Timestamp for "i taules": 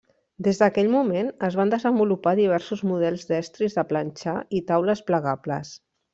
4.61-5.05